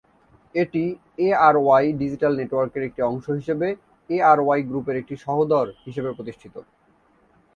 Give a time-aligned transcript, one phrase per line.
[0.55, 0.83] এটি
[1.25, 3.67] ARY digital network এর একটি অংশ হিসেবে
[4.09, 6.55] এআরওয়াই গ্রুপ এর একটি সহোদর হিসেবে প্রতিষ্ঠিত।